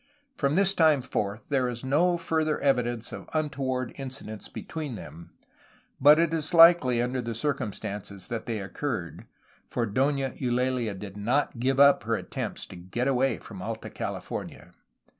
[0.35, 5.29] From this time forth, there is no further evidence of unto ward incidents between them,—
[6.03, 9.27] ^but it is likely under the circumstances that they occurred,
[9.69, 14.73] for Dona Eulalia did not give up her attempts to get away from Alta California.